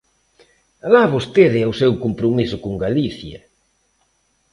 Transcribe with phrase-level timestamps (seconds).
[0.85, 3.39] ¡Alá vostede e o seu compromiso con Galicia!